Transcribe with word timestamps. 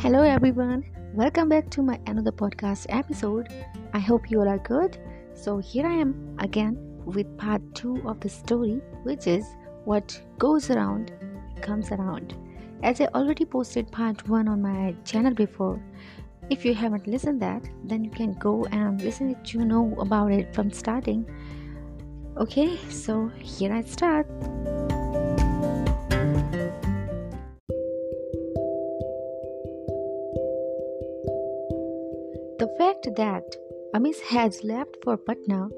Hello 0.00 0.22
everyone, 0.22 0.82
welcome 1.12 1.50
back 1.50 1.68
to 1.68 1.82
my 1.82 2.00
another 2.06 2.32
podcast 2.32 2.86
episode. 2.88 3.52
I 3.92 3.98
hope 3.98 4.30
you 4.30 4.40
all 4.40 4.48
are 4.48 4.56
good. 4.56 4.96
So 5.34 5.58
here 5.58 5.86
I 5.86 5.92
am 5.92 6.36
again 6.38 6.78
with 7.04 7.36
part 7.36 7.60
2 7.74 8.08
of 8.08 8.18
the 8.20 8.30
story 8.30 8.80
which 9.02 9.26
is 9.26 9.44
what 9.84 10.18
goes 10.38 10.70
around 10.70 11.12
comes 11.60 11.92
around. 11.92 12.34
As 12.82 13.02
I 13.02 13.08
already 13.14 13.44
posted 13.44 13.92
part 13.92 14.26
1 14.26 14.48
on 14.48 14.62
my 14.62 14.96
channel 15.04 15.34
before. 15.34 15.78
If 16.48 16.64
you 16.64 16.74
haven't 16.74 17.06
listened 17.06 17.42
that, 17.42 17.68
then 17.84 18.02
you 18.02 18.10
can 18.10 18.32
go 18.38 18.64
and 18.72 19.02
listen 19.02 19.28
it 19.32 19.44
to 19.52 19.66
know 19.66 19.94
about 19.98 20.32
it 20.32 20.54
from 20.54 20.70
starting. 20.70 21.26
Okay, 22.38 22.78
so 22.88 23.28
here 23.38 23.70
I 23.70 23.82
start. 23.82 24.26
The 32.60 32.68
fact 32.76 33.08
that 33.16 33.56
Amis 33.94 34.20
has 34.20 34.62
left 34.62 34.98
for 35.02 35.16
Patna 35.16 35.70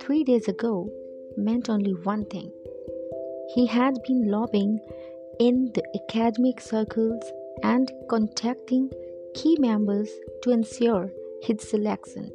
three 0.00 0.24
days 0.24 0.48
ago 0.48 0.90
meant 1.36 1.68
only 1.68 1.92
one 1.92 2.24
thing. 2.24 2.50
He 3.54 3.66
had 3.66 4.02
been 4.08 4.30
lobbying 4.30 4.80
in 5.38 5.70
the 5.74 5.84
academic 6.00 6.62
circles 6.62 7.22
and 7.62 7.92
contacting 8.08 8.90
key 9.34 9.54
members 9.58 10.08
to 10.42 10.50
ensure 10.50 11.12
his 11.42 11.60
selection. 11.60 12.32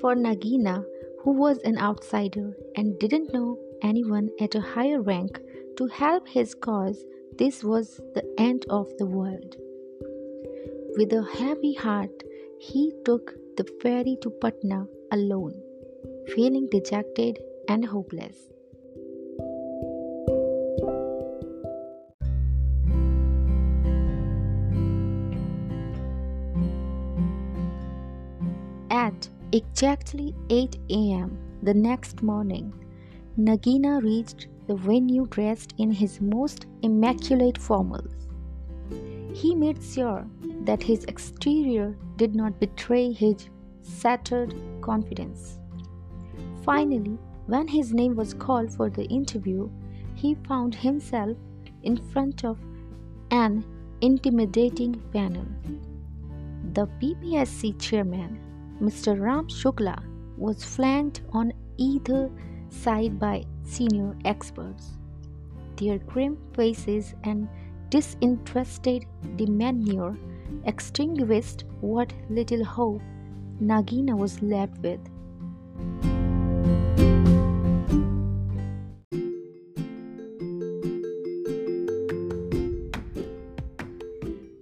For 0.00 0.14
Nagina, 0.14 0.84
who 1.24 1.32
was 1.32 1.58
an 1.64 1.76
outsider 1.76 2.56
and 2.76 2.96
didn't 3.00 3.32
know 3.32 3.58
anyone 3.82 4.30
at 4.40 4.54
a 4.54 4.60
higher 4.60 5.02
rank 5.02 5.40
to 5.76 5.88
help 5.88 6.28
his 6.28 6.54
cause, 6.54 7.04
this 7.36 7.64
was 7.64 8.00
the 8.14 8.22
end 8.38 8.64
of 8.70 8.96
the 8.96 9.06
world. 9.06 9.56
With 10.96 11.12
a 11.12 11.26
heavy 11.36 11.74
heart, 11.74 12.22
he 12.62 12.92
took 13.06 13.34
the 13.56 13.64
ferry 13.80 14.18
to 14.20 14.28
Patna 14.28 14.86
alone, 15.12 15.54
feeling 16.26 16.68
dejected 16.70 17.38
and 17.68 17.82
hopeless. 17.82 18.36
At 28.90 29.30
exactly 29.52 30.34
8 30.50 30.76
am 30.90 31.38
the 31.62 31.72
next 31.72 32.22
morning, 32.22 32.74
Nagina 33.38 34.02
reached 34.02 34.48
the 34.66 34.74
venue 34.76 35.26
dressed 35.28 35.72
in 35.78 35.90
his 35.90 36.20
most 36.20 36.66
immaculate 36.82 37.58
formals. 37.58 38.12
He 39.34 39.54
made 39.54 39.82
sure 39.82 40.26
that 40.64 40.82
his 40.82 41.04
exterior 41.04 41.96
did 42.16 42.34
not 42.34 42.60
betray 42.60 43.12
his 43.12 43.48
shattered 44.00 44.54
confidence. 44.82 45.58
Finally, 46.64 47.18
when 47.46 47.66
his 47.66 47.92
name 47.92 48.14
was 48.14 48.34
called 48.34 48.72
for 48.72 48.90
the 48.90 49.04
interview, 49.04 49.68
he 50.14 50.36
found 50.46 50.74
himself 50.74 51.36
in 51.82 51.96
front 51.96 52.44
of 52.44 52.58
an 53.30 53.64
intimidating 54.00 55.00
panel. 55.12 55.46
The 56.74 56.86
PPSC 57.00 57.80
chairman, 57.80 58.38
Mr. 58.80 59.20
Ram 59.20 59.48
Shukla, 59.48 60.02
was 60.36 60.64
flanked 60.64 61.22
on 61.32 61.52
either 61.76 62.30
side 62.68 63.18
by 63.18 63.44
senior 63.64 64.14
experts. 64.24 64.98
Their 65.76 65.98
grim 65.98 66.38
faces 66.54 67.14
and 67.24 67.48
disinterested 67.88 69.06
demeanor 69.36 70.16
extinguished 70.64 71.64
what 71.80 72.12
little 72.28 72.64
hope 72.64 73.02
Nagina 73.60 74.16
was 74.16 74.40
left 74.42 74.78
with. 74.78 75.00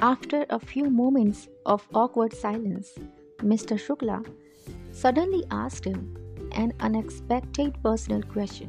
After 0.00 0.44
a 0.50 0.58
few 0.58 0.90
moments 0.90 1.48
of 1.64 1.88
awkward 1.94 2.34
silence, 2.34 2.92
Mr. 3.38 3.78
Shukla 3.78 4.22
suddenly 4.92 5.44
asked 5.50 5.86
him 5.86 6.16
an 6.52 6.72
unexpected 6.80 7.74
personal 7.82 8.22
question 8.22 8.68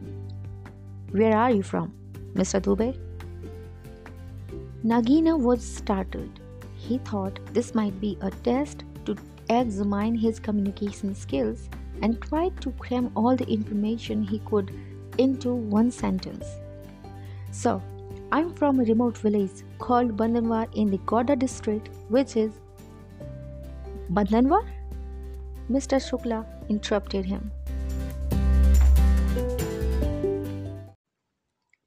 Where 1.11 1.35
are 1.35 1.51
you 1.51 1.61
from, 1.61 1.93
Mr. 2.35 2.61
Dubey? 2.61 2.97
Nagina 4.85 5.37
was 5.37 5.61
startled. 5.61 6.39
He 6.87 6.99
thought 6.99 7.39
this 7.53 7.73
might 7.73 7.99
be 7.99 8.17
a 8.21 8.29
test 8.29 8.83
to 9.05 9.15
examine 9.49 10.15
his 10.15 10.39
communication 10.39 11.15
skills 11.15 11.69
and 12.01 12.21
tried 12.21 12.61
to 12.61 12.71
cram 12.73 13.11
all 13.15 13.35
the 13.35 13.47
information 13.47 14.21
he 14.23 14.39
could 14.39 14.71
into 15.17 15.53
one 15.53 15.89
sentence. 15.89 16.45
So, 17.51 17.81
I'm 18.31 18.53
from 18.53 18.79
a 18.79 18.83
remote 18.83 19.17
village 19.17 19.63
called 19.79 20.17
Bandanwar 20.17 20.67
in 20.75 20.89
the 20.89 20.97
Godda 20.99 21.39
district, 21.39 21.89
which 22.09 22.35
is. 22.35 22.53
Bandanwar? 24.11 24.67
Mr. 25.69 25.99
Shukla 26.07 26.45
interrupted 26.69 27.25
him. 27.25 27.51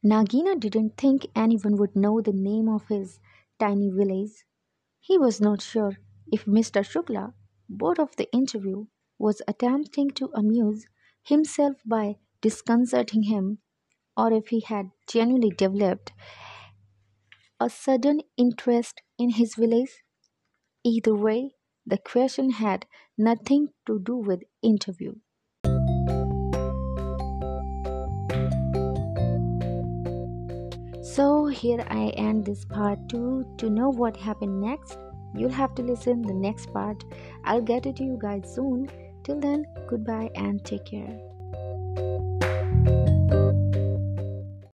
Nagina 0.05 0.59
didn't 0.59 0.97
think 0.97 1.27
anyone 1.37 1.77
would 1.77 1.95
know 1.95 2.21
the 2.21 2.33
name 2.33 2.69
of 2.69 2.89
his 2.89 3.21
tiny 3.61 3.91
village. 3.91 4.45
He 5.01 5.19
was 5.19 5.41
not 5.41 5.61
sure 5.61 5.99
if 6.31 6.45
Mr. 6.45 6.85
Shukla, 6.85 7.35
bored 7.69 7.99
of 7.99 8.15
the 8.15 8.31
interview, 8.33 8.87
was 9.19 9.43
attempting 9.49 10.11
to 10.13 10.31
amuse 10.35 10.87
himself 11.25 11.83
by 11.85 12.19
disconcerting 12.43 13.25
him, 13.25 13.59
or 14.17 14.33
if 14.33 14.49
he 14.49 14.61
had 14.61 14.93
genuinely 15.09 15.51
developed 15.51 16.13
a 17.61 17.69
sudden 17.71 18.23
interest 18.37 19.01
in 19.19 19.31
his 19.31 19.55
village. 19.55 20.03
Either 20.85 21.15
way, 21.15 21.55
the 21.87 21.99
question 21.99 22.51
had 22.51 22.87
nothing 23.17 23.69
to 23.87 23.99
do 24.01 24.17
with 24.17 24.43
interview. 24.63 25.15
So 31.19 31.47
here 31.47 31.85
I 31.91 32.11
end 32.11 32.45
this 32.45 32.65
part 32.65 33.09
2. 33.09 33.57
To 33.59 33.69
know 33.69 33.89
what 33.89 34.17
happened 34.17 34.61
next, 34.61 34.99
you'll 35.35 35.51
have 35.51 35.75
to 35.75 35.83
listen 35.83 36.23
the 36.23 36.33
next 36.33 36.73
part. 36.73 37.03
I'll 37.45 37.61
get 37.61 37.87
it 37.87 37.97
to 37.97 38.05
you 38.05 38.17
guys 38.23 38.55
soon. 38.55 38.89
Till 39.25 39.41
then, 39.41 39.65
goodbye 39.89 40.31
and 40.37 40.65
take 40.65 40.85
care. 40.85 41.19